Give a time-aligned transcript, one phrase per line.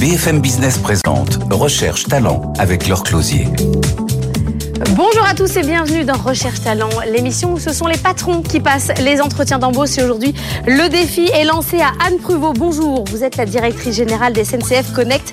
[0.00, 3.46] BFM Business présente Recherche Talent avec Laure Closier.
[4.90, 8.60] Bonjour à tous et bienvenue dans Recherche Talent, l'émission où ce sont les patrons qui
[8.60, 9.96] passent les entretiens d'embauche.
[9.96, 10.34] Et aujourd'hui,
[10.66, 12.52] le défi est lancé à Anne Pruvot.
[12.52, 15.32] Bonjour, vous êtes la directrice générale des SNCF Connect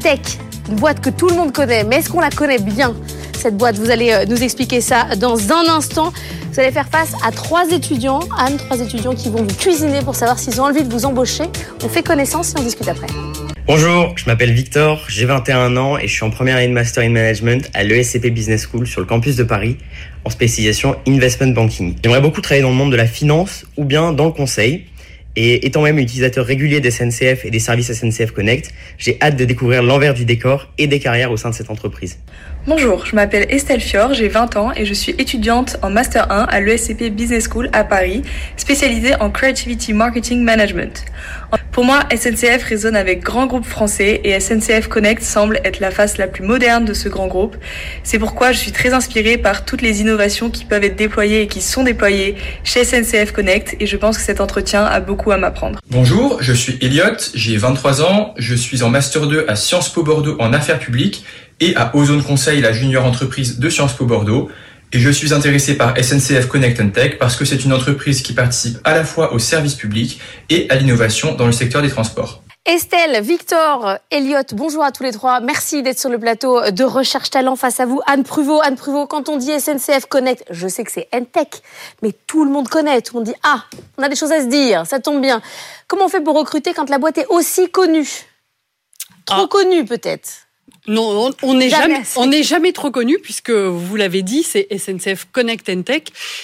[0.00, 0.20] Tech,
[0.70, 1.84] une boîte que tout le monde connaît.
[1.84, 2.94] Mais est-ce qu'on la connaît bien
[3.38, 3.76] cette boîte?
[3.76, 6.14] Vous allez euh, nous expliquer ça dans un instant.
[6.52, 10.14] Vous allez faire face à trois étudiants, Anne, trois étudiants qui vont vous cuisiner pour
[10.14, 11.44] savoir s'ils ont envie de vous embaucher.
[11.84, 13.06] On fait connaissance et on discute après.
[13.68, 17.04] Bonjour, je m'appelle Victor, j'ai 21 ans et je suis en première année de Master
[17.04, 19.76] in Management à l'ESCP Business School sur le campus de Paris
[20.24, 21.94] en spécialisation Investment Banking.
[22.02, 24.86] J'aimerais beaucoup travailler dans le monde de la finance ou bien dans le conseil.
[25.36, 29.44] Et étant même utilisateur régulier des SNCF et des services SNCF Connect, j'ai hâte de
[29.44, 32.18] découvrir l'envers du décor et des carrières au sein de cette entreprise.
[32.66, 36.44] Bonjour, je m'appelle Estelle Fior, j'ai 20 ans et je suis étudiante en Master 1
[36.44, 38.22] à l'ESCP Business School à Paris,
[38.56, 41.04] spécialisée en Creativity Marketing Management.
[41.78, 46.18] Pour moi, SNCF résonne avec grands groupes français et SNCF Connect semble être la face
[46.18, 47.56] la plus moderne de ce grand groupe.
[48.02, 51.46] C'est pourquoi je suis très inspirée par toutes les innovations qui peuvent être déployées et
[51.46, 52.34] qui sont déployées
[52.64, 55.78] chez SNCF Connect et je pense que cet entretien a beaucoup à m'apprendre.
[55.88, 60.02] Bonjour, je suis Elliot, j'ai 23 ans, je suis en Master 2 à Sciences Po
[60.02, 61.24] Bordeaux en affaires publiques
[61.60, 64.50] et à Ozone Conseil, la junior entreprise de Sciences Po Bordeaux.
[64.92, 68.32] Et je suis intéressé par SNCF Connect and Tech parce que c'est une entreprise qui
[68.32, 72.42] participe à la fois au service public et à l'innovation dans le secteur des transports.
[72.64, 75.40] Estelle, Victor, Elliot, bonjour à tous les trois.
[75.40, 78.00] Merci d'être sur le plateau de Recherche Talent face à vous.
[78.06, 81.48] Anne Pruvot, Anne Pruvot, quand on dit SNCF Connect, je sais que c'est N-Tech,
[82.02, 83.00] mais tout le monde connaît.
[83.00, 83.64] Tout le monde dit Ah,
[83.96, 85.40] on a des choses à se dire, ça tombe bien.
[85.86, 88.08] Comment on fait pour recruter quand la boîte est aussi connue?
[89.24, 89.48] Trop Ah.
[89.50, 90.28] connue peut-être?
[90.88, 95.28] Non, on n'est Jamais on n'est jamais trop connu puisque vous l'avez dit, c'est SNCF
[95.30, 96.02] Connect and Tech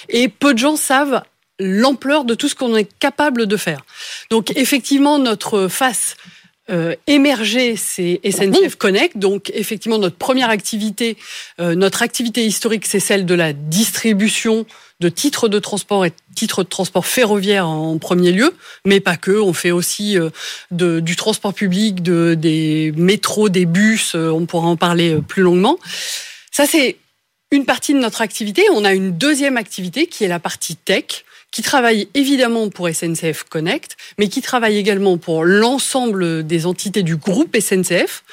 [0.09, 1.23] et peu de gens savent
[1.59, 3.85] l'ampleur de tout ce qu'on est capable de faire.
[4.31, 6.17] Donc effectivement, notre face
[6.71, 9.19] euh, émergée, c'est SNCF Connect.
[9.19, 11.17] Donc effectivement, notre première activité,
[11.61, 14.67] euh, notre activité historique, c'est celle de la distribution
[15.01, 19.33] de titres de transport et titres de transport ferroviaire en premier lieu, mais pas que.
[19.33, 20.31] On fait aussi euh,
[20.71, 24.15] du transport public, de, des métros, des bus.
[24.15, 25.79] euh, on pourra en parler euh, plus longuement.
[26.53, 26.97] Ça, c'est
[27.51, 28.63] une partie de notre activité.
[28.73, 33.45] On a une deuxième activité qui est la partie tech qui travaille évidemment pour SNCF
[33.45, 38.25] Connect, mais qui travaille également pour l'ensemble des entités du groupe SNCF,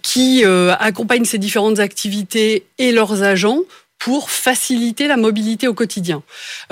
[0.00, 3.58] qui euh, accompagne ces différentes activités et leurs agents
[4.04, 6.22] pour faciliter la mobilité au quotidien.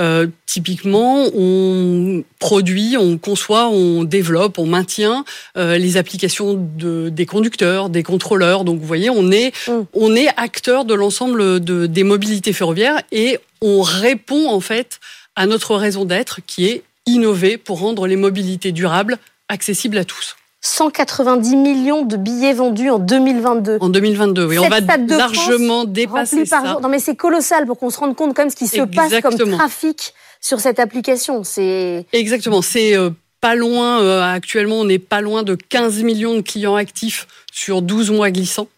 [0.01, 5.25] Euh, typiquement, on produit, on conçoit, on développe, on maintient
[5.57, 8.65] euh, les applications de, des conducteurs, des contrôleurs.
[8.65, 9.83] Donc, vous voyez, on est, Mm.
[9.95, 15.01] on est acteur de l'ensemble de, des mobilités ferroviaires et on répond en fait
[15.37, 20.37] à notre raison d'être qui est innover pour rendre les mobilités durables accessibles à tous.
[20.62, 23.78] 190 millions de billets vendus en 2022.
[23.81, 26.72] En 2022, oui, on va de largement France dépasser par ça.
[26.72, 26.81] jour.
[26.81, 29.12] Non mais c'est colossal pour qu'on se rende compte quand même ce qui se passe
[29.22, 31.44] comme trafic sur cette application.
[31.44, 33.10] C'est Exactement, c'est euh,
[33.41, 37.81] pas loin, euh, actuellement on n'est pas loin de 15 millions de clients actifs sur
[37.81, 38.69] 12 mois glissants.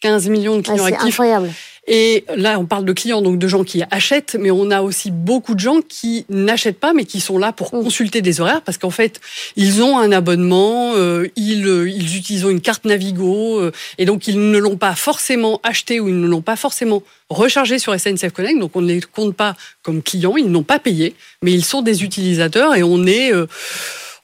[0.00, 1.08] 15 millions de ah, clients c'est actifs.
[1.08, 1.50] incroyable.
[1.86, 5.10] Et là, on parle de clients, donc de gens qui achètent, mais on a aussi
[5.10, 7.82] beaucoup de gens qui n'achètent pas, mais qui sont là pour Mm.
[7.82, 9.20] consulter des horaires, parce qu'en fait,
[9.56, 14.28] ils ont un abonnement, euh, ils, euh, ils utilisent une carte Navigo, euh, et donc
[14.28, 18.32] ils ne l'ont pas forcément acheté ou ils ne l'ont pas forcément rechargé sur SNCF
[18.32, 21.64] Connect, donc on ne les compte pas comme clients, ils n'ont pas payé, mais ils
[21.64, 23.32] sont des utilisateurs, et on est...
[23.34, 23.46] euh,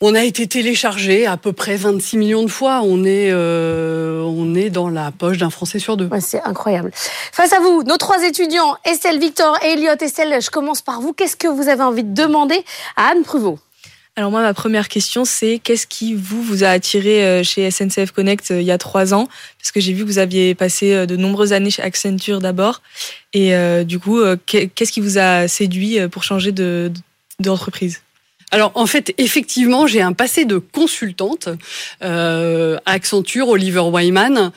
[0.02, 2.80] on a été téléchargé à peu près 26 millions de fois.
[2.82, 6.06] On est, euh, on est dans la poche d'un Français sur deux.
[6.06, 6.90] Ouais, c'est incroyable.
[6.94, 9.92] Face à vous, nos trois étudiants, Estelle, Victor et Elliot.
[10.00, 11.12] Estelle, je commence par vous.
[11.12, 12.64] Qu'est-ce que vous avez envie de demander
[12.96, 13.58] à Anne Pruvot?
[14.16, 18.10] Alors moi, ma première question, c'est qu'est-ce qui vous vous a attiré euh, chez SNCF
[18.10, 19.28] Connect euh, il y a trois ans?
[19.58, 22.82] Parce que j'ai vu que vous aviez passé de nombreuses années chez Accenture d'abord,
[23.34, 28.02] et euh, du coup, qu'est- qu'est-ce qui vous a séduit pour changer de de- d'entreprise?
[28.50, 31.48] Alors en fait, effectivement, j'ai un passé de consultante
[32.02, 34.52] euh, à Accenture, Oliver Wyman.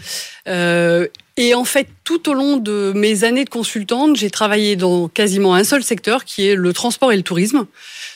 [0.48, 5.08] Euh, et en fait, tout au long de mes années de consultante, j'ai travaillé dans
[5.08, 7.66] quasiment un seul secteur, qui est le transport et le tourisme.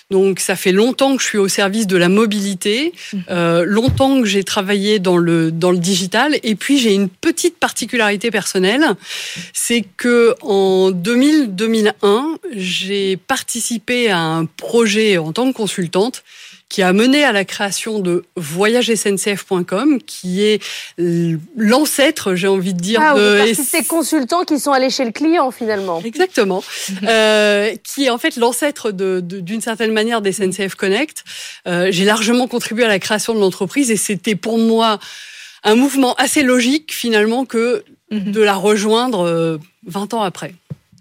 [0.09, 2.93] Donc ça fait longtemps que je suis au service de la mobilité,
[3.29, 7.57] euh, longtemps que j'ai travaillé dans le dans le digital, et puis j'ai une petite
[7.57, 8.85] particularité personnelle,
[9.51, 16.23] c'est que en 2000-2001, j'ai participé à un projet en tant que consultante
[16.69, 20.61] qui a mené à la création de voyagesncf.com, qui est
[21.55, 25.51] l'ancêtre, j'ai envie de dire, ah, de ces consultants qui sont allés chez le client
[25.51, 26.01] finalement.
[26.03, 26.63] Exactement,
[27.03, 31.23] euh, qui est en fait l'ancêtre d'une de, d'une certaine manière des SNCF Connect.
[31.67, 34.99] Euh, j'ai largement contribué à la création de l'entreprise et c'était pour moi
[35.63, 38.31] un mouvement assez logique finalement que mhm.
[38.31, 40.53] de la rejoindre 20 euh, ans après.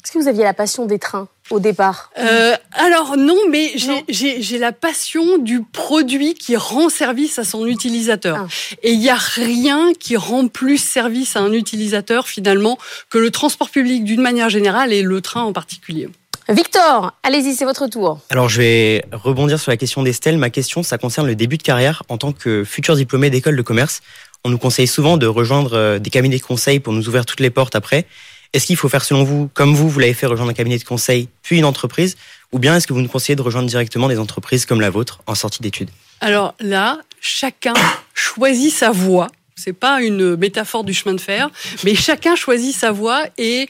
[0.04, 1.28] Est-ce que vous aviez la passion des trains?
[1.50, 2.10] Au départ?
[2.18, 3.72] Euh, Alors non, mais
[4.08, 8.36] j'ai la passion du produit qui rend service à son utilisateur.
[8.40, 8.46] Ah.
[8.82, 12.78] Et il n'y a rien qui rend plus service à un utilisateur finalement
[13.10, 16.08] que le transport public d'une manière générale et le train en particulier.
[16.48, 18.20] Victor, allez-y, c'est votre tour.
[18.30, 20.38] Alors je vais rebondir sur la question d'Estelle.
[20.38, 23.62] Ma question, ça concerne le début de carrière en tant que futur diplômé d'école de
[23.62, 24.00] commerce.
[24.44, 27.40] On nous conseille souvent de rejoindre euh, des cabinets de conseil pour nous ouvrir toutes
[27.40, 28.06] les portes après.
[28.52, 30.84] Est-ce qu'il faut faire selon vous, comme vous, vous l'avez fait, rejoindre un cabinet de
[30.84, 32.16] conseil, puis une entreprise
[32.52, 35.20] Ou bien est-ce que vous nous conseillez de rejoindre directement des entreprises comme la vôtre
[35.26, 35.90] en sortie d'études?
[36.20, 37.74] Alors là, chacun
[38.14, 39.28] choisit sa voie.
[39.56, 41.50] C'est pas une métaphore du chemin de fer,
[41.84, 43.68] mais chacun choisit sa voie et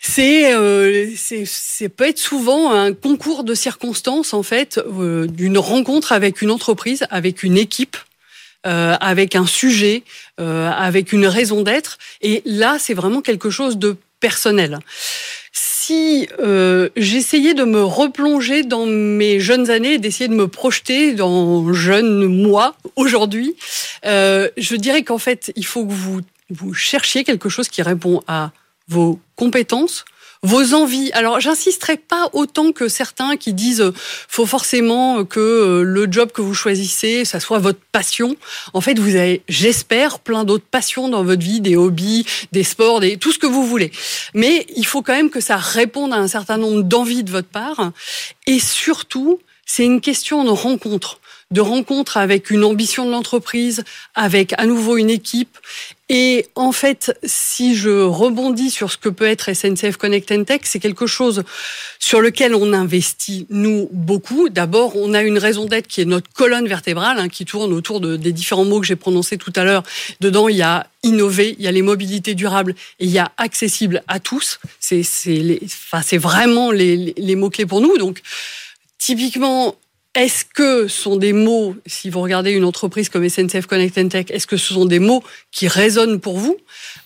[0.00, 6.12] c'est euh, c'est peut être souvent un concours de circonstances en fait euh, d'une rencontre
[6.12, 7.96] avec une entreprise, avec une équipe
[8.66, 10.02] euh, avec un sujet,
[10.40, 11.98] euh, avec une raison d'être.
[12.20, 14.78] Et là, c'est vraiment quelque chose de personnel.
[15.52, 21.72] Si euh, j'essayais de me replonger dans mes jeunes années, d'essayer de me projeter dans
[21.72, 23.54] jeune moi aujourd'hui,
[24.04, 26.20] euh, je dirais qu'en fait, il faut que vous,
[26.50, 28.50] vous cherchiez quelque chose qui répond à
[28.88, 30.04] vos compétences,
[30.42, 31.10] vos envies.
[31.12, 33.92] Alors, j'insisterai pas autant que certains qui disent euh,
[34.28, 38.36] faut forcément que euh, le job que vous choisissez, ça soit votre passion.
[38.74, 43.00] En fait, vous avez, j'espère, plein d'autres passions dans votre vie, des hobbies, des sports,
[43.00, 43.90] des tout ce que vous voulez.
[44.34, 47.48] Mais il faut quand même que ça réponde à un certain nombre d'envies de votre
[47.48, 47.92] part.
[48.46, 51.20] Et surtout, c'est une question de rencontre
[51.52, 53.84] de rencontre avec une ambition de l'entreprise,
[54.16, 55.58] avec à nouveau une équipe.
[56.08, 60.80] Et en fait, si je rebondis sur ce que peut être SNCF Connect Tech, c'est
[60.80, 61.44] quelque chose
[62.00, 64.48] sur lequel on investit, nous, beaucoup.
[64.48, 68.00] D'abord, on a une raison d'être qui est notre colonne vertébrale, hein, qui tourne autour
[68.00, 69.84] de, des différents mots que j'ai prononcés tout à l'heure.
[70.20, 73.30] Dedans, il y a innover, il y a les mobilités durables et il y a
[73.36, 74.58] accessible à tous.
[74.80, 75.02] C'est
[75.64, 77.98] enfin, vraiment les, les mots-clés pour nous.
[77.98, 78.22] Donc,
[78.98, 79.76] typiquement,
[80.16, 84.24] est-ce que ce sont des mots, si vous regardez une entreprise comme SNCF Connect Tech,
[84.30, 85.22] est-ce que ce sont des mots
[85.52, 86.56] qui résonnent pour vous?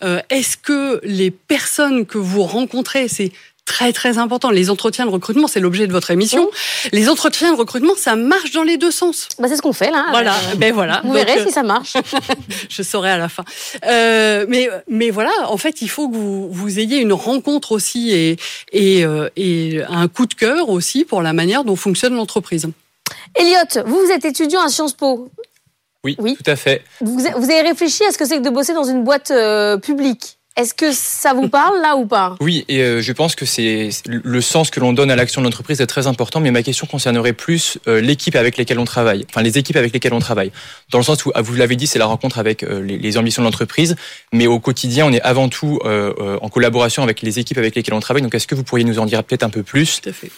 [0.04, 3.32] Euh, Est-ce que les personnes que vous rencontrez, c'est
[3.66, 4.50] très très important.
[4.50, 6.48] Les entretiens de recrutement, c'est l'objet de votre émission.
[6.92, 9.28] Les entretiens de recrutement, ça marche dans les deux sens.
[9.40, 10.06] Bah, c'est ce qu'on fait là.
[10.10, 11.00] Voilà, ben voilà.
[11.04, 11.94] Vous verrez euh, si ça marche.
[12.68, 13.44] je saurai à la fin.
[13.86, 18.12] Euh, mais mais voilà, en fait, il faut que vous vous ayez une rencontre aussi
[18.12, 18.36] et
[18.72, 19.04] et,
[19.36, 22.68] et un coup de cœur aussi pour la manière dont fonctionne l'entreprise.
[23.34, 25.30] Elliot, vous, vous êtes étudiant à Sciences Po.
[26.04, 26.82] Oui, tout à fait.
[27.00, 30.36] Vous, avez réfléchi à ce que c'est que de bosser dans une boîte euh, publique
[30.56, 32.34] est-ce que ça vous parle là ou pas?
[32.40, 35.46] Oui, et euh, je pense que c'est le sens que l'on donne à l'action de
[35.46, 39.24] l'entreprise est très important, mais ma question concernerait plus euh, l'équipe avec laquelle on travaille,
[39.30, 40.50] enfin les équipes avec lesquelles on travaille.
[40.90, 43.42] Dans le sens où, ah, vous l'avez dit, c'est la rencontre avec les, les, ambitions
[43.42, 43.94] de l'entreprise,
[44.32, 48.00] mais au quotidien, on est avant tout en collaboration avec les équipes avec lesquelles on
[48.00, 48.22] travaille.
[48.22, 50.00] Donc, est-ce que vous pourriez nous en dire peut-être un peu plus?
[50.02, 50.30] Tout à fait.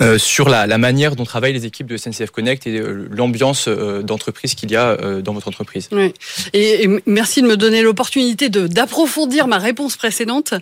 [0.00, 3.66] Euh, sur la, la, manière dont travaillent les équipes de SNCF Connect et euh, l'ambiance
[3.68, 5.88] euh, d'entreprise qu'il y a dans votre entreprise.
[5.92, 6.12] Oui.
[6.52, 10.54] Et, et, merci de me donner l'opportunité d'approfondir ma réponse précédente.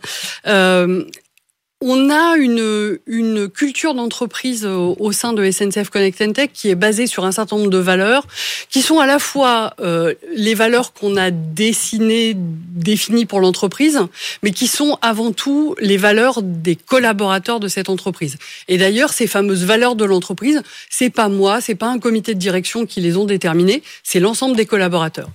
[1.83, 6.75] Euh, on a une, une culture d'entreprise au, sein de SNCF Connect Tech qui est
[6.75, 8.27] basée sur un certain nombre de valeurs,
[8.71, 14.01] qui sont à la fois euh, les valeurs qu'on a dessinées, définies pour l'entreprise,
[14.43, 18.39] mais qui sont avant tout les valeurs des collaborateurs de cette entreprise.
[18.69, 22.39] Et d'ailleurs, ces fameuses valeurs de l'entreprise, c'est pas moi, c'est pas un comité de
[22.39, 25.29] direction qui les ont déterminées, c'est l'ensemble des collaborateurs.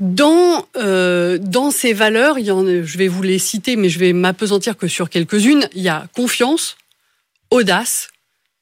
[0.00, 3.98] Dans euh, dans ces valeurs, il y en, je vais vous les citer, mais je
[4.00, 5.53] vais m'apesantir que sur quelques-unes.
[5.74, 6.76] Il y a confiance,
[7.50, 8.08] audace,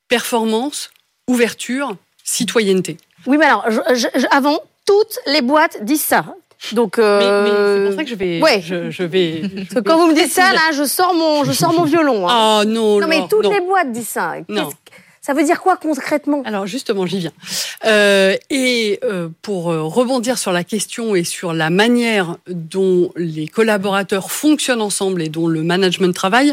[0.08, 0.90] performance,
[1.28, 2.96] ouverture, citoyenneté.
[3.26, 3.66] Oui, mais alors
[4.30, 6.24] avant, toutes les boîtes disent ça.
[6.72, 7.42] Donc, euh...
[7.42, 8.40] mais, c'est pour ça que je vais.
[8.40, 8.60] Ouais.
[8.62, 9.42] Je, vais.
[9.84, 12.28] quand vous me dites ça, là, je sors mon, je sors mon violon.
[12.28, 12.60] Hein.
[12.60, 13.08] Oh non, non.
[13.08, 14.34] mais toutes les boîtes disent ça.
[14.48, 14.70] Non.
[15.24, 16.42] Ça veut dire quoi concrètement?
[16.44, 17.32] Alors justement, j'y viens.
[17.84, 23.46] Euh, et euh, pour euh, rebondir sur la question et sur la manière dont les
[23.46, 26.52] collaborateurs fonctionnent ensemble et dont le management travaille,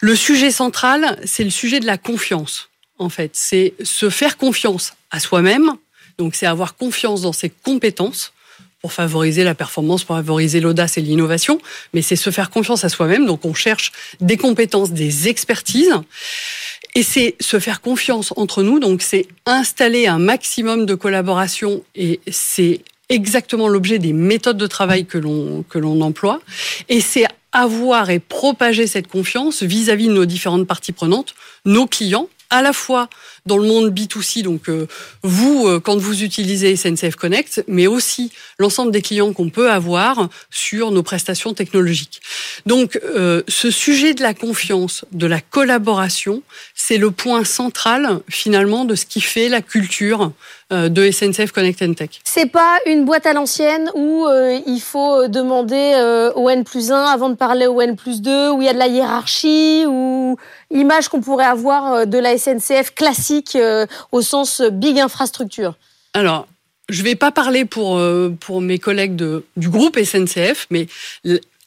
[0.00, 2.70] le sujet central, c'est le sujet de la confiance.
[2.98, 5.70] En fait, c'est se faire confiance à soi-même.
[6.18, 8.32] Donc, c'est avoir confiance dans ses compétences
[8.82, 11.60] pour favoriser la performance, pour favoriser l'audace et l'innovation,
[11.94, 13.26] mais c'est se faire confiance à soi-même.
[13.26, 15.94] Donc on cherche des compétences, des expertises.
[16.94, 22.20] Et c'est se faire confiance entre nous, donc c'est installer un maximum de collaboration et
[22.30, 26.40] c'est exactement l'objet des méthodes de travail que l'on que l'on emploie.
[26.88, 31.34] Et c'est avoir et propager cette confiance vis-à-vis de nos différentes parties prenantes,
[31.64, 33.08] nos clients, à la fois
[33.46, 34.86] dans le monde B2C, donc euh,
[35.22, 40.28] vous, euh, quand vous utilisez SNCF Connect, mais aussi l'ensemble des clients qu'on peut avoir
[40.50, 42.20] sur nos prestations technologiques.
[42.66, 46.42] Donc, euh, ce sujet de la confiance, de la collaboration,
[46.74, 50.32] c'est le point central finalement de ce qui fait la culture
[50.70, 52.08] de SNCF Connect and Tech.
[52.24, 54.26] C'est pas une boîte à l'ancienne où
[54.66, 58.62] il faut demander au N plus 1 avant de parler au N plus 2, où
[58.62, 60.38] il y a de la hiérarchie, ou
[60.70, 65.74] image qu'on pourrait avoir de la SNCF classique euh, au sens big infrastructure
[66.14, 66.46] Alors,
[66.88, 69.16] je ne vais pas parler pour, euh, pour mes collègues
[69.56, 70.86] du groupe SNCF, mais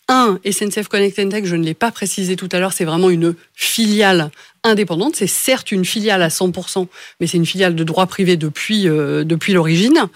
[0.07, 3.35] un, SNCF Connect Tech, je ne l'ai pas précisé tout à l'heure, c'est vraiment une
[3.55, 4.29] filiale
[4.63, 5.15] indépendante.
[5.15, 6.87] C'est certes une filiale à 100%,
[7.19, 10.07] mais c'est une filiale de droit privé depuis, euh, depuis l'origine.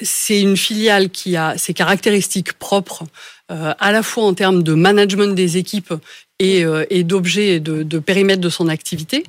[0.00, 3.04] c'est une filiale qui a ses caractéristiques propres,
[3.48, 5.94] à la fois en termes de management des équipes
[6.38, 9.24] et, et d'objets et de périmètre de son activité.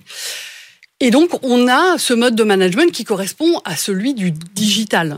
[1.01, 5.17] Et donc, on a ce mode de management qui correspond à celui du digital.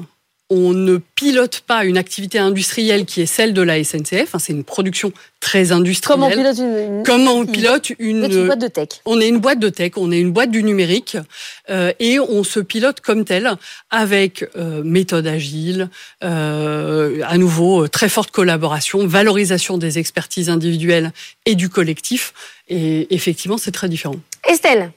[0.54, 4.36] On ne pilote pas une activité industrielle qui est celle de la SNCF.
[4.38, 6.20] c'est une production très industrielle.
[6.20, 9.40] Comment on pilote une, Comment on pilote une, une, boîte de tech On est une
[9.40, 11.18] boîte de tech, on est une boîte du numérique
[11.70, 13.56] euh, et on se pilote comme tel
[13.90, 15.90] avec euh, méthode agile,
[16.22, 21.14] euh, à nouveau très forte collaboration, valorisation des expertises individuelles
[21.46, 22.34] et du collectif.
[22.68, 24.18] Et effectivement, c'est très différent.
[24.50, 24.92] Estelle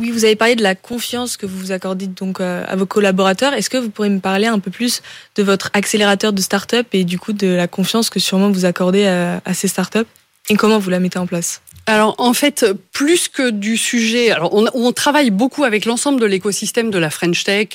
[0.00, 3.52] oui, vous avez parlé de la confiance que vous accordez donc euh, à vos collaborateurs.
[3.52, 5.02] Est-ce que vous pourriez me parler un peu plus
[5.34, 9.06] de votre accélérateur de start-up et du coup de la confiance que sûrement vous accordez
[9.06, 10.06] à, ces start-up
[10.50, 11.62] et comment vous la mettez en place?
[11.86, 16.90] Alors en fait, plus que du sujet, alors on, travaille beaucoup avec l'ensemble de l'écosystème
[16.90, 17.68] de la French Tech,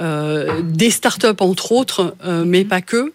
[0.00, 3.10] euh, des startups entre autres, euh, mais pas que.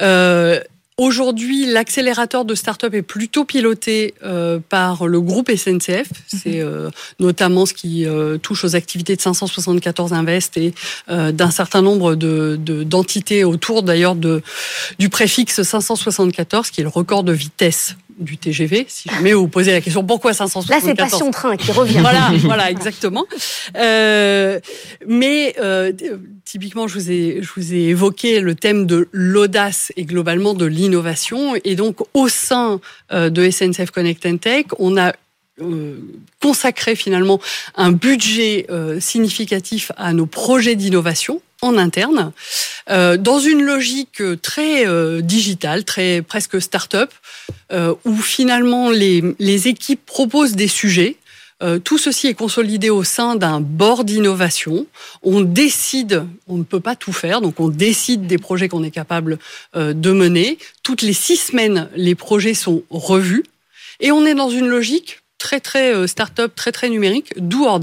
[0.00, 0.58] Euh,
[1.00, 6.10] Aujourd'hui, l'accélérateur de start-up est plutôt piloté euh, par le groupe SNCF.
[6.26, 10.74] C'est euh, notamment ce qui euh, touche aux activités de 574 Invest et
[11.08, 14.42] d'un certain nombre de d'entités autour d'ailleurs de
[14.98, 19.72] du préfixe 574, qui est le record de vitesse du TGV, si jamais vous posez
[19.72, 21.98] la question pourquoi 574 Là, c'est Passion Train qui revient.
[22.00, 23.26] voilà, voilà, exactement.
[23.76, 24.60] Euh,
[25.06, 25.92] mais euh,
[26.44, 30.66] typiquement, je vous, ai, je vous ai évoqué le thème de l'audace et globalement de
[30.66, 31.54] l'innovation.
[31.64, 32.80] Et donc, au sein
[33.12, 35.12] euh, de SNCF Connect and Tech, on a
[35.60, 35.98] euh,
[36.40, 37.38] consacré finalement
[37.76, 42.32] un budget euh, significatif à nos projets d'innovation en interne,
[42.88, 44.86] euh, dans une logique très
[45.22, 47.12] digitale, très presque start-up,
[48.04, 51.16] où finalement les, les, équipes proposent des sujets.
[51.84, 54.86] tout ceci est consolidé au sein d'un board d'innovation.
[55.22, 58.90] On décide, on ne peut pas tout faire, donc on décide des projets qu'on est
[58.90, 59.38] capable
[59.74, 60.58] de mener.
[60.82, 63.44] Toutes les six semaines, les projets sont revus.
[64.00, 67.80] Et on est dans une logique très très euh, start-up, très très numérique, d'où or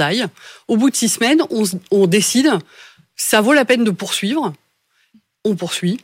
[0.68, 2.52] Au bout de six semaines, on, on décide,
[3.18, 4.54] ça vaut la peine de poursuivre.
[5.44, 6.00] On poursuit.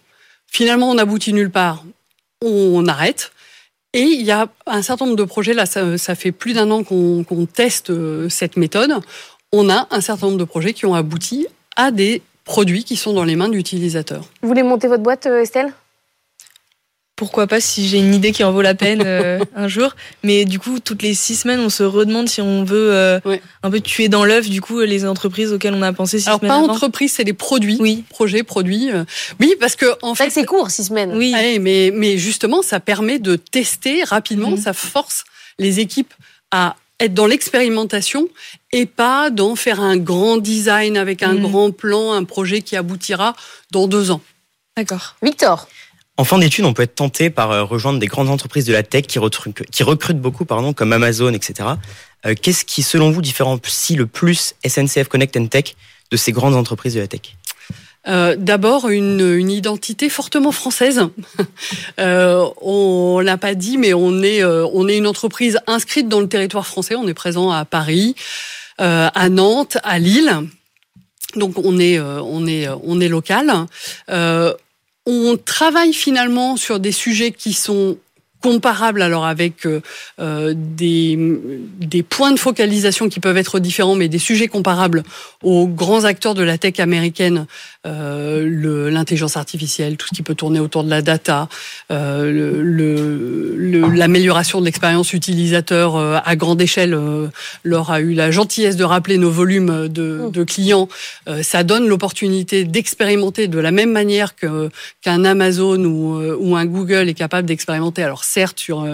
[0.48, 1.86] Finalement, on aboutit nulle part.
[2.41, 3.32] On arrête.
[3.93, 6.84] Et il y a un certain nombre de projets, là, ça, fait plus d'un an
[6.84, 8.96] qu'on teste euh, cette méthode.
[9.51, 13.13] On a un certain nombre de projets qui ont abouti à des produits qui sont
[13.13, 14.25] dans les mains d'utilisateurs.
[14.41, 15.74] Vous voulez monter votre boîte, euh, Estelle?
[17.15, 19.96] Pourquoi pas si j'ai une idée qui en vaut la peine euh, un jour.
[20.24, 23.20] Mais du coup, toutes les six semaines, on se redemande si on veut euh,
[23.62, 26.39] un peu tuer dans l'œuf, du coup, les entreprises auxquelles on a pensé six Alors,
[26.39, 26.51] semaines.
[26.51, 27.77] Alors, pas entreprise, c'est les produits.
[27.79, 28.03] Oui.
[28.10, 28.91] Projets, produits.
[28.91, 29.03] Euh.
[29.39, 30.32] Oui, parce que, en fait.
[30.32, 31.13] c'est court, six semaines.
[31.15, 31.34] Oui.
[31.60, 34.58] mais, mais justement, ça permet de tester rapidement, mhm.
[34.58, 35.24] ça force
[35.60, 36.13] les équipes
[36.51, 38.27] à être dans l'expérimentation
[38.72, 41.43] et pas d'en faire un grand design avec un mhm.
[41.43, 43.36] grand plan, un projet qui aboutira
[43.72, 44.22] dans deux ans.
[44.75, 45.15] D'accord.
[45.22, 45.67] Victor
[46.17, 48.84] en fin d'études, on peut être tenté par euh, rejoindre des grandes entreprises de la
[48.84, 51.70] tech qui recrutent, qui recrutent beaucoup, pardon, comme Amazon, etc.
[52.25, 55.75] Euh, qu'est-ce qui, selon vous, différencie le plus SNCF Connect and Tech
[56.12, 57.22] de ces grandes entreprises de la tech?
[58.08, 61.01] Euh, D'abord, une, identité fortement française.
[62.00, 66.96] euh, on l'a pas dit, mais on est, une entreprise inscrite dans le territoire français.
[66.96, 68.15] On est présent à Paris,
[68.77, 70.32] à Nantes, à Lille.
[71.36, 71.98] Donc on est
[73.08, 73.65] local.
[75.05, 77.98] On travaille finalement sur des sujets qui sont
[78.43, 79.81] comparables alors avec euh,
[80.19, 81.17] euh, des,
[81.79, 85.03] des points de focalisation qui peuvent être différents, mais des sujets comparables
[85.41, 87.48] aux grands acteurs de la tech américaine
[87.86, 91.50] euh, l'intelligence artificielle, tout ce qui peut tourner autour de la data,
[91.92, 92.63] euh,
[93.94, 96.94] l'amélioration de l'expérience utilisateur euh, à grande échelle.
[96.94, 97.28] Euh,
[97.63, 100.32] Laure a eu la gentillesse de rappeler nos volumes de, mmh.
[100.32, 100.88] de clients.
[101.42, 107.13] ça donne l'opportunité d'expérimenter de la même manière qu'un Amazon ou, ou, un Google est
[107.13, 108.04] capable d'expérimenter.
[108.04, 108.86] Alors certes sur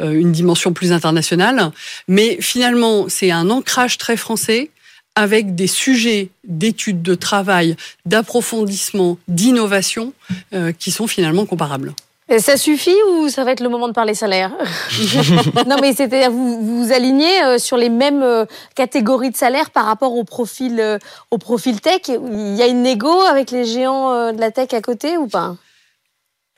[0.00, 1.70] une dimension plus internationale,
[2.08, 4.70] mais finalement c'est un ancrage très français
[5.16, 10.12] avec des sujets d'études, de travail, d'approfondissement, d'innovation
[10.52, 11.94] euh, qui sont finalement comparables.
[12.28, 14.50] Et ça suffit ou ça va être le moment de parler salaire
[15.66, 19.84] Non, mais c'est-à-dire vous vous alignez euh, sur les mêmes euh, catégories de salaire par
[19.84, 20.98] rapport au profil,
[21.30, 22.08] au profil tech.
[22.08, 25.56] Il y a une négo avec les géants de la tech à côté ou pas?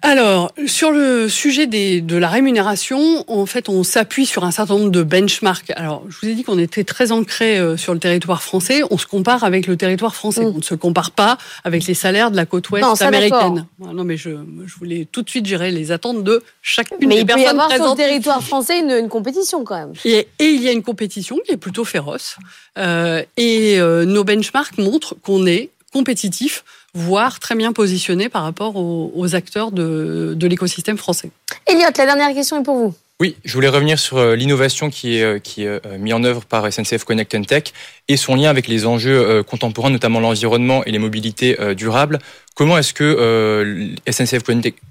[0.02, 4.74] Alors, sur le sujet des, de la rémunération, en fait, on s'appuie sur un certain
[4.74, 5.72] nombre de benchmarks.
[5.74, 8.82] Alors, je vous ai dit qu'on était très ancré euh, sur le territoire français.
[8.90, 10.44] On se compare avec le territoire français.
[10.44, 10.52] Mm.
[10.54, 13.66] On ne se compare pas avec les salaires de la côte ouest américaine.
[13.78, 14.30] Non, mais je,
[14.66, 17.58] je, voulais tout de suite gérer les attentes de chacune mais des personnes présentes.
[17.58, 19.92] Mais il peut y avoir sur le territoire français une, une, compétition quand même.
[20.04, 22.36] Et, et, il y a une compétition qui est plutôt féroce.
[22.76, 26.64] Euh, et euh, nos benchmarks montrent qu'on est compétitif
[26.96, 31.30] voire très bien positionné par rapport aux, acteurs de, de l'écosystème français.
[31.66, 32.94] Elliot, la dernière question est pour vous.
[33.18, 36.22] Oui, je voulais revenir sur euh, l'innovation qui est, euh, qui est euh, mise en
[36.22, 37.62] œuvre par SNCF Connect and Tech
[38.08, 42.18] et son lien avec les enjeux contemporains, notamment l'environnement et les mobilités durables.
[42.54, 44.42] Comment est-ce que SNCF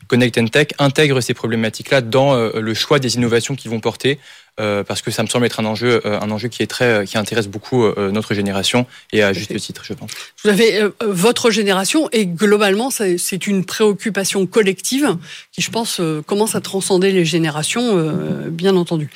[0.08, 4.20] Connect and Tech intègre ces problématiques-là dans le choix des innovations qu'ils vont porter
[4.58, 7.18] parce que ça me semble être un enjeu, euh, un enjeu qui est très, qui
[7.18, 10.12] intéresse beaucoup euh, notre génération et à juste titre, je pense.
[10.44, 15.18] Vous avez votre génération et globalement, c'est une préoccupation collective
[15.52, 18.14] qui, je pense, commence à transcender les générations,
[18.50, 19.10] bien entendu.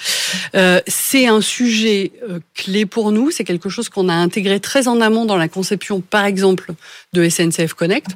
[0.88, 2.12] c'est un sujet
[2.56, 3.32] clé pour nous.
[3.32, 6.74] C'est quelque chose qu'on a intégré très en amont dans la conception, par exemple,
[7.14, 8.10] de SNCF Connect.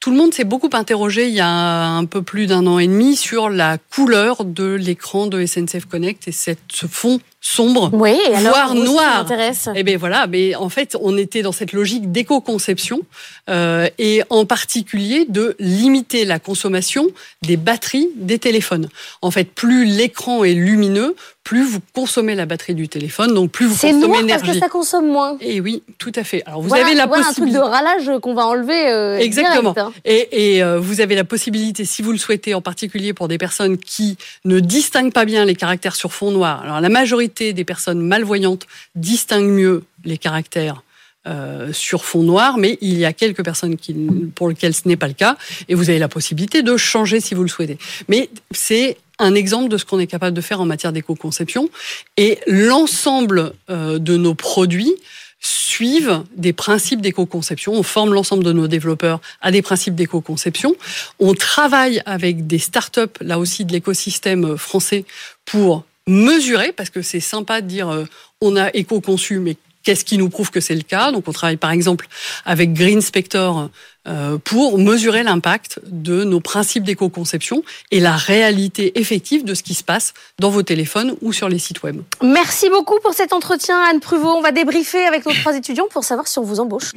[0.00, 2.86] Tout le monde s'est beaucoup interrogé il y a un peu plus d'un an et
[2.86, 8.16] demi sur la couleur de l'écran de SNCF Connect et cette, ce fond sombre, oui,
[8.40, 9.26] voire noir.
[9.30, 13.00] Et eh bien voilà, mais en fait, on était dans cette logique d'éco-conception
[13.48, 17.06] euh, et en particulier de limiter la consommation
[17.42, 18.88] des batteries des téléphones.
[19.22, 21.14] En fait, plus l'écran est lumineux,
[21.48, 24.44] plus vous consommez la batterie du téléphone, donc plus vous consommez l'énergie.
[24.44, 25.38] parce que ça consomme moins.
[25.40, 26.42] Et oui, tout à fait.
[26.44, 27.56] Alors vous avez la voilà possibilité.
[27.56, 28.86] un truc de ralage qu'on va enlever.
[28.90, 29.72] Euh, Exactement.
[29.72, 30.00] Direct, hein.
[30.04, 33.38] Et, et euh, vous avez la possibilité, si vous le souhaitez, en particulier pour des
[33.38, 36.60] personnes qui ne distinguent pas bien les caractères sur fond noir.
[36.64, 40.82] Alors la majorité des personnes malvoyantes distinguent mieux les caractères
[41.26, 43.94] euh, sur fond noir, mais il y a quelques personnes qui,
[44.34, 45.38] pour lesquelles ce n'est pas le cas,
[45.70, 47.78] et vous avez la possibilité de changer si vous le souhaitez.
[48.08, 51.68] Mais c'est un exemple de ce qu'on est capable de faire en matière d'éco-conception,
[52.16, 54.94] et l'ensemble euh, de nos produits
[55.40, 57.72] suivent des principes d'éco-conception.
[57.72, 60.74] On forme l'ensemble de nos développeurs à des principes d'éco-conception.
[61.20, 65.04] On travaille avec des startups, là aussi de l'écosystème français,
[65.44, 68.04] pour mesurer, parce que c'est sympa de dire euh,
[68.40, 69.56] on a éco-conçu, mais
[69.88, 72.08] qu'est-ce qui nous prouve que c'est le cas Donc on travaille par exemple
[72.44, 73.70] avec Green Spector
[74.06, 79.72] euh, pour mesurer l'impact de nos principes d'éco-conception et la réalité effective de ce qui
[79.72, 82.02] se passe dans vos téléphones ou sur les sites web.
[82.22, 84.28] Merci beaucoup pour cet entretien, Anne Pruvot.
[84.28, 86.92] On va débriefer avec nos trois étudiants pour savoir si on vous embauche.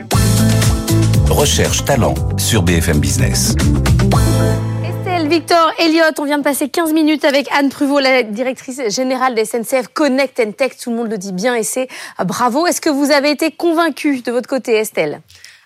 [1.29, 3.55] Recherche talent sur BFM Business.
[5.31, 9.45] Victor, Elliot, on vient de passer 15 minutes avec Anne Pruvot, la directrice générale des
[9.45, 10.73] SNCF Connect and Tech.
[10.75, 11.87] Tout le monde le dit bien et c'est
[12.19, 12.67] euh, bravo.
[12.67, 15.21] Est-ce que vous avez été convaincue de votre côté, Estelle?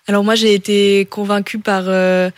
[0.06, 2.30] Alors moi, j'ai été convaincue par euh,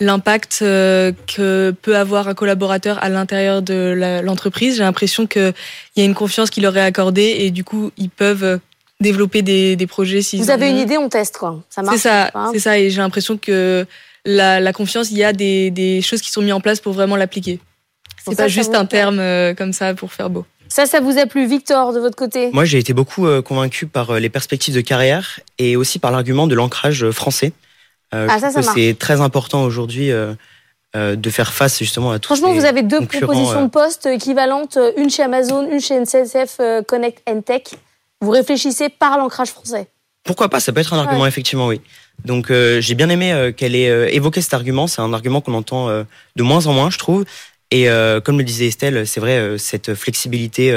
[0.00, 4.78] l'impact euh, que peut avoir un collaborateur à l'intérieur de l'entreprise.
[4.78, 5.52] J'ai l'impression qu'il
[5.96, 8.60] y a une confiance qui leur est accordée et du coup, ils peuvent
[8.98, 10.20] développer des, projets.
[10.38, 11.62] Vous avez une idée, on teste quoi.
[11.68, 11.98] Ça marche.
[11.98, 12.78] C'est ça, c'est ça.
[12.78, 13.86] Et j'ai l'impression que
[14.24, 17.60] la, confiance, il y a des, choses qui sont mises en place pour vraiment l'appliquer.
[18.24, 20.46] C'est pas juste un terme euh, comme ça pour faire beau.
[20.68, 22.50] Ça, ça vous a plu, Victor, de votre côté?
[22.52, 26.12] Moi, j'ai été beaucoup euh, convaincu par euh, les perspectives de carrière et aussi par
[26.12, 27.52] l'argument de l'ancrage français.
[28.12, 30.10] ah, ça, ça c'est très important aujourd'hui
[30.94, 35.10] de faire face justement à tout Franchement, vous avez deux propositions de poste équivalentes, une
[35.10, 37.62] chez Amazon, une chez NCSF Connect and Tech.
[38.20, 39.88] Vous réfléchissez par l'ancrage français
[40.24, 41.80] Pourquoi pas Ça peut être un argument, effectivement, oui.
[42.24, 44.86] Donc euh, j'ai bien aimé euh, qu'elle ait euh, évoqué cet argument.
[44.86, 47.24] C'est un argument qu'on entend de moins en moins, je trouve.
[47.70, 47.86] Et
[48.24, 50.72] comme le disait Estelle, c'est vrai, cette flexibilité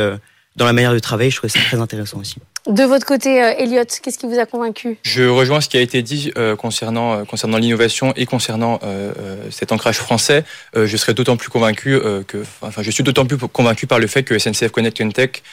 [0.55, 2.37] dans la manière de travailler, je trouve ça très intéressant aussi.
[2.67, 4.97] De votre côté, euh, Elliot, qu'est-ce qui vous a convaincu?
[5.03, 8.79] Je rejoins ce qui a été dit euh, concernant euh, concernant l'innovation et concernant
[9.51, 10.43] cet ancrage français.
[10.75, 14.23] je serais d'autant plus convaincu que, enfin, je suis d'autant plus convaincu par le fait
[14.23, 15.43] que SNCF Connect and Tech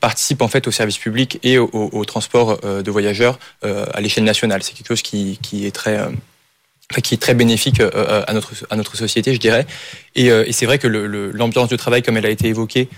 [0.00, 4.62] participe en fait au service public et au, transport de voyageurs à l'échelle nationale.
[4.62, 5.98] C'est quelque chose qui, qui est très
[7.02, 9.66] qui est très bénéfique à notre à notre société, je dirais.
[10.14, 12.88] Et, et c'est vrai que l'ambiance de travail, comme elle a été évoquée,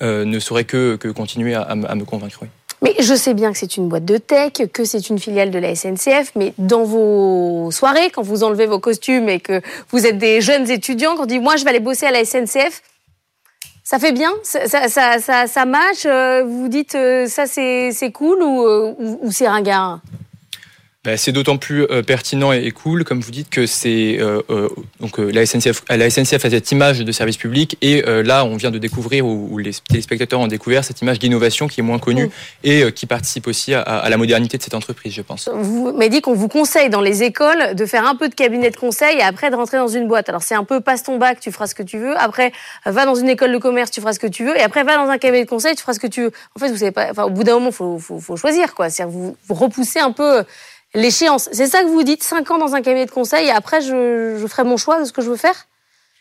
[0.00, 2.38] ne saurait que, que continuer à, me convaincre.
[2.42, 2.48] Oui.
[2.82, 5.58] Mais je sais bien que c'est une boîte de tech, que c'est une filiale de
[5.58, 10.18] la SNCF, mais dans vos soirées, quand vous enlevez vos costumes et que vous êtes
[10.18, 12.82] des jeunes étudiants, quand on dit moi je vais aller bosser à la SNCF,
[13.84, 14.32] ça fait bien?
[14.42, 19.46] Ça, ça, ça, match euh, Vous dites euh, ça c'est cool euh, ou, ou c'est
[19.46, 20.00] ringard?
[21.04, 24.70] Bah, c'est d'autant plus euh, pertinent et, cool, comme vous dites, que c'est euh, euh,
[25.00, 28.70] donc la SNCF, la SNCF a cette image de service public et là, on vient
[28.70, 32.30] de découvrir ou, les téléspectateurs ont découvert cette image d'innovation qui est moins connue
[32.62, 35.48] et qui participe aussi à, la modernité de cette entreprise, je pense.
[35.52, 38.70] Vous m'avez dit qu'on vous conseille dans les écoles de faire un peu de cabinet
[38.70, 40.28] de conseil et après de rentrer dans une boîte.
[40.28, 42.16] Alors c'est un peu passe ton bac, tu feras ce que tu veux.
[42.18, 42.52] Après,
[42.86, 44.56] va dans une école de commerce, tu feras ce que tu veux.
[44.56, 46.32] Et après, va dans un cabinet de conseil, tu feras ce que tu veux.
[46.56, 47.10] En fait, vous savez pas.
[47.10, 48.90] Enfin, au bout d'un moment, faut, faut, faut choisir quoi.
[48.90, 50.44] C'est-à-dire vous, vous repoussez un peu
[50.94, 51.48] l'échéance.
[51.52, 54.38] C'est ça que vous dites, 5 ans dans un cabinet de conseil et après je,
[54.40, 55.66] je ferai mon choix de ce que je veux faire?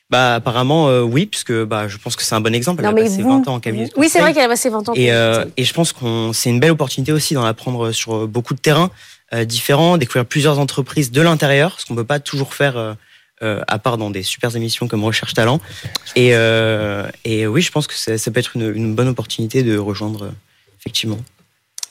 [0.10, 2.84] Bah apparemment euh, oui puisque bah je pense que c'est un bon exemple.
[2.84, 3.86] Elle a passé 20 ans en cabinet.
[3.86, 4.02] De conseil.
[4.02, 4.94] Oui c'est vrai qu'elle a passé 20 ans.
[4.96, 8.54] Et, euh, et je pense qu'on c'est une belle opportunité aussi d'en apprendre sur beaucoup
[8.54, 8.92] de terrains
[9.34, 13.80] euh, différents, découvrir plusieurs entreprises de l'intérieur, ce qu'on peut pas toujours faire euh, à
[13.80, 15.60] part dans des super émissions comme Recherche Talent.
[16.16, 16.34] Et,
[17.24, 20.32] et oui je pense que ça, ça peut être une, une bonne opportunité de rejoindre
[20.80, 21.18] effectivement.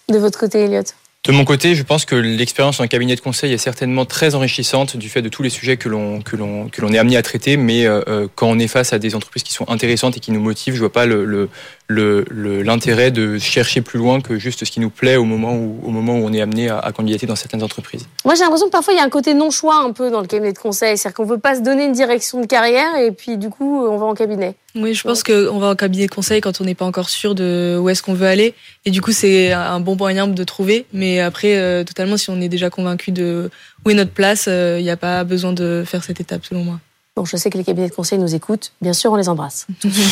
[0.08, 0.82] De votre côté Elliot
[1.24, 4.96] de mon côté, je pense que l'expérience en cabinet de conseil est certainement très enrichissante
[4.96, 7.22] du fait de tous les sujets que l'on que l'on que l'on est amené à
[7.22, 7.56] traiter.
[7.56, 10.32] Mais euh, euh, quand on est face à des entreprises qui sont intéressantes et qui
[10.32, 11.48] nous motivent, je vois pas le, le
[11.94, 15.90] l'intérêt de chercher plus loin que juste ce qui nous plaît au moment où, au
[15.90, 18.06] moment où on est amené à, à candidater dans certaines entreprises.
[18.24, 20.26] Moi, j'ai l'impression que parfois il y a un côté non-choix un peu dans le
[20.26, 20.96] cabinet de conseil.
[20.96, 23.96] C'est-à-dire qu'on veut pas se donner une direction de carrière et puis du coup, on
[23.96, 24.54] va en cabinet.
[24.74, 27.34] Oui, je pense qu'on va en cabinet de conseil quand on n'est pas encore sûr
[27.34, 28.54] de où est-ce qu'on veut aller.
[28.86, 30.86] Et du coup, c'est un bon moyen de trouver.
[30.92, 33.50] Mais après, euh, totalement, si on est déjà convaincu de
[33.84, 36.64] où est notre place, euh, il n'y a pas besoin de faire cette étape, selon
[36.64, 36.80] moi.
[37.14, 38.72] Bon, je sais que les cabinets de conseil nous écoutent.
[38.80, 39.66] Bien sûr, on les embrasse.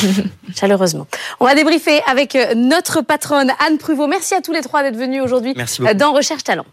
[0.55, 1.07] Chaleureusement.
[1.41, 4.07] On va débriefer avec euh, notre patronne Anne Pruvot.
[4.07, 6.67] Merci à tous les trois d'être venus aujourd'hui euh, dans Recherche Talent.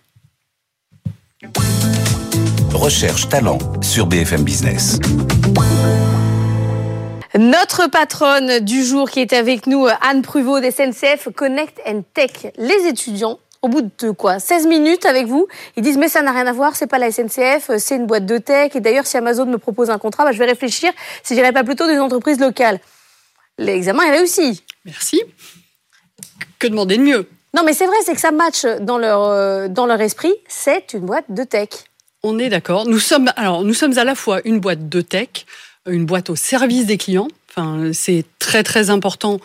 [2.73, 4.99] Recherche Talent sur BFM Business.
[7.37, 12.01] Notre patronne du jour qui est avec nous, euh, Anne Pruvot des SNCF Connect and
[12.13, 12.51] Tech.
[12.57, 16.31] Les étudiants au bout de quoi 16 minutes avec vous, ils disent mais ça n'a
[16.31, 18.75] rien à voir, c'est pas la SNCF, c'est une boîte de tech.
[18.75, 20.91] Et d'ailleurs, si Amazon me propose un contrat, bah, je vais réfléchir
[21.23, 22.79] si j'irais pas plutôt des entreprises locales.
[23.57, 24.63] L'examen est réussi.
[24.85, 25.21] Merci.
[26.59, 27.27] Que demander de mieux?
[27.53, 30.33] Non, mais c'est vrai, c'est que ça match dans leur, euh, dans leur esprit.
[30.47, 31.69] C'est une boîte de tech.
[32.23, 32.87] On est d'accord.
[32.87, 35.45] Nous sommes, alors, nous sommes à la fois une boîte de tech,
[35.87, 37.29] une boîte au service des clients.
[37.49, 39.39] Enfin, c'est très très important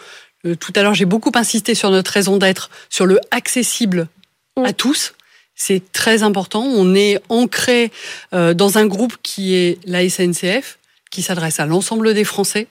[0.47, 4.09] euh, tout à l'heure, j'ai beaucoup insisté sur notre raison d'être, sur le accessible
[4.57, 4.75] à mm.
[4.75, 5.15] tous.
[5.55, 6.63] C'est très important.
[6.63, 7.93] On est ancré
[8.33, 10.79] euh, dans un groupe qui est la SNCF,
[11.11, 12.67] qui s'adresse à l'ensemble des Français.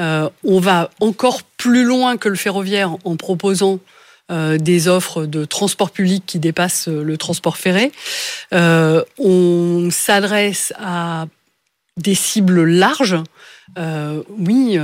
[0.00, 3.78] Euh, on va encore plus loin que le ferroviaire en proposant
[4.32, 7.90] des offres de transport public qui dépassent le transport ferré.
[8.52, 11.26] on s'adresse à
[11.96, 13.16] des cibles larges.
[13.76, 14.78] oui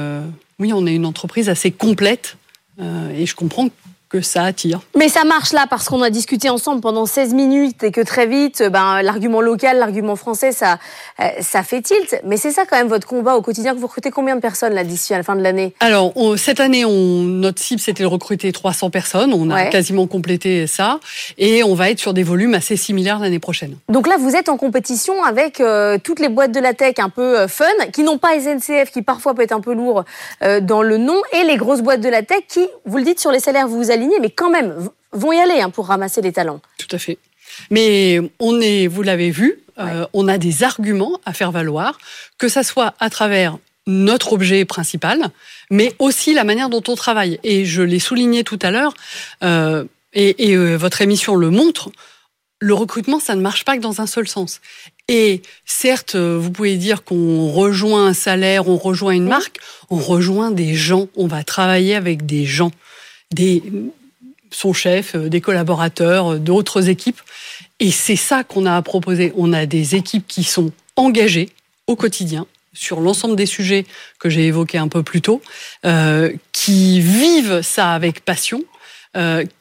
[0.59, 2.37] oui, on est une entreprise assez complète
[2.81, 3.69] euh, et je comprends
[4.09, 4.81] que ça attire.
[4.97, 8.27] Mais ça marche là parce qu'on a discuté ensemble pendant 16 minutes et que très
[8.27, 10.79] vite, ben, l'argument local, l'argument français, ça,
[11.21, 12.21] euh, ça fait tilt.
[12.25, 13.75] Mais c'est ça quand même votre combat au quotidien.
[13.75, 15.75] Vous recrutez combien de personnes là d'ici à la fin de l'année?
[15.81, 19.35] Alors, cette année, on, notre cible, c'était de recruter 300 personnes.
[19.35, 21.01] On a quasiment complété ça.
[21.37, 23.77] Et on va être sur des volumes assez similaires l'année prochaine.
[23.89, 27.09] Donc là, vous êtes en compétition avec euh, toutes les boîtes de la tech un
[27.09, 30.05] peu euh, fun, qui n'ont pas SNCF, qui parfois peut être un peu lourd
[30.63, 33.33] dans le nom, et les grosses boîtes de la tech qui, vous le dites, sur
[33.33, 33.91] les salaires, vous
[34.21, 36.61] mais quand même, vont y aller hein, pour ramasser les talents.
[36.79, 37.19] Tout à fait.
[37.71, 41.99] Mais on est, vous l'avez vu, euh, on a des arguments à faire valoir,
[42.39, 45.31] que ça soit à travers notre objet principal,
[45.71, 47.39] mais aussi la manière dont on travaille.
[47.45, 48.95] Et je l'ai souligné tout à l'heure,
[49.45, 51.91] euh, et, euh, votre émission le montre,
[52.59, 54.61] le recrutement, ça ne marche pas que dans un seul sens.
[55.09, 59.59] Et certes, vous pouvez dire qu'on rejoint un salaire, on rejoint une marque,
[59.91, 62.73] on rejoint des gens, on va travailler avec des gens
[63.33, 63.63] des,
[64.51, 67.21] son chef, euh, des collaborateurs, euh, d'autres équipes.
[67.81, 69.33] Et c'est ça qu'on a à proposer.
[69.37, 71.51] On a des équipes qui sont engagées
[71.87, 73.87] au quotidien sur l'ensemble des sujets
[74.19, 75.41] que j'ai évoqués un peu plus tôt,
[75.87, 78.63] euh, qui vivent ça avec passion,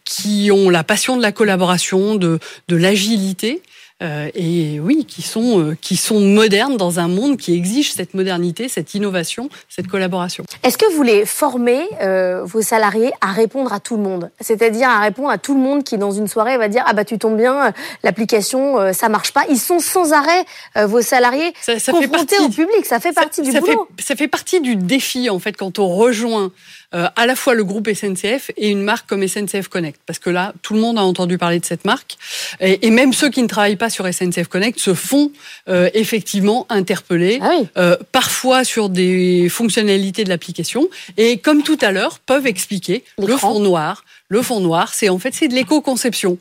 [0.04, 5.62] qui ont la passion de la collaboration, de, de l'agilité, euh, et oui, qui sont,
[5.62, 10.44] euh, qui sont modernes dans un monde qui exige cette modernité, cette innovation, cette collaboration.
[10.64, 14.32] Est-ce que vous voulez former euh, vos salariés à répondre à tout le monde?
[14.42, 17.06] C'est-à-dire à répondre à tout le monde qui, dans une soirée, va dire Ah bah
[17.06, 19.44] tu tombes bien, l'application, ça marche pas.
[19.50, 22.86] Ils sont sans arrêt, vos salariés, ça, ça confrontés au public.
[22.86, 23.88] Ça fait partie du boulot.
[24.00, 26.52] ça fait partie du défi, en fait, quand on rejoint
[26.96, 30.00] euh, à la fois le groupe SNCF et une marque comme SNCF Connect.
[30.06, 32.18] Parce que là, tout le monde a entendu parler de cette marque.
[32.62, 35.32] Et, même ceux qui ne travaillent pas sur SNCF Connect se font
[35.68, 40.88] euh, effectivement interpeller, ah euh, parfois sur des fonctionnalités de l'application.
[41.18, 44.06] Et comme tout à l'heure, peuvent expliquer le fond noir.
[44.30, 46.38] Le fond noir, c'est en fait c'est de l'éco-conception.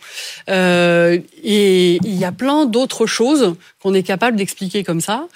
[0.49, 5.27] et il y a plein d'autres choses qu'on est capable d'expliquer comme ça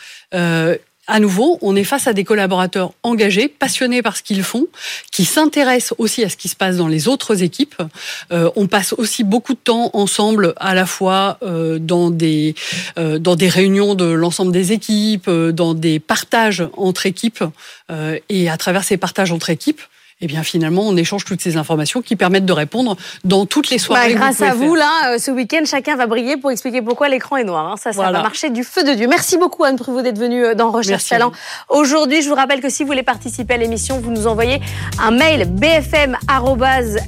[1.09, 4.66] à nouveau, on est face à des collaborateurs engagés, passionnés par ce qu'ils font,
[5.11, 7.83] qui s'intéressent aussi à ce qui se passe dans les autres équipes.
[8.31, 12.55] Euh, on passe aussi beaucoup de temps ensemble, à la fois euh, dans des
[12.99, 17.42] euh, dans des réunions de l'ensemble des équipes, dans des partages entre équipes,
[18.29, 19.81] et à travers ces partages entre équipes,
[20.20, 23.78] eh bien finalement, on échange toutes ces informations qui permettent de répondre dans toutes les
[23.78, 24.14] soirées.
[24.14, 27.37] Bah, grâce à vous, là, euh, ce week-end, chacun va briller pour expliquer pourquoi l'écran
[27.37, 27.72] est noir.
[27.72, 27.76] Hein.
[27.76, 29.07] Ça, ça va marcher du feu de Dieu.
[29.07, 31.31] Merci beaucoup, Anne Pruvot, d'être venue euh, dans Recherche Talent.
[31.68, 34.61] Aujourd'hui, je vous rappelle que si vous voulez participer à l'émission, vous nous envoyez
[35.00, 36.16] un mail bfm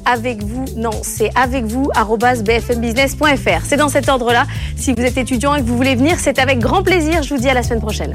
[0.06, 0.64] avec vous.
[0.76, 3.64] Non, c'est avec vous bfmbusiness.fr.
[3.64, 4.46] C'est dans cet ordre-là.
[4.76, 7.22] Si vous êtes étudiant et que vous voulez venir, c'est avec grand plaisir.
[7.22, 8.12] Je vous dis à la semaine prochaine.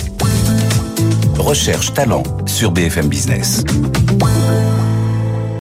[1.38, 3.63] Recherche Talent sur BFM Business.